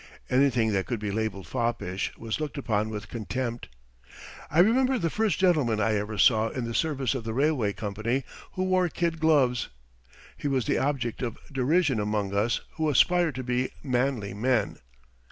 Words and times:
Anything 0.31 0.71
that 0.71 0.87
could 0.87 0.99
be 0.99 1.11
labeled 1.11 1.45
foppish 1.45 2.11
was 2.17 2.39
looked 2.39 2.57
upon 2.57 2.89
with 2.89 3.07
contempt. 3.07 3.67
I 4.49 4.57
remember 4.57 4.97
the 4.97 5.11
first 5.11 5.37
gentleman 5.37 5.79
I 5.79 5.93
ever 5.93 6.17
saw 6.17 6.49
in 6.49 6.63
the 6.65 6.73
service 6.73 7.13
of 7.13 7.23
the 7.23 7.35
railway 7.35 7.71
company 7.73 8.23
who 8.53 8.63
wore 8.63 8.89
kid 8.89 9.19
gloves. 9.19 9.69
He 10.35 10.47
was 10.47 10.65
the 10.65 10.79
object 10.79 11.21
of 11.21 11.37
derision 11.51 11.99
among 11.99 12.33
us 12.33 12.61
who 12.77 12.89
aspired 12.89 13.35
to 13.35 13.43
be 13.43 13.69
manly 13.83 14.33
men. 14.33 14.79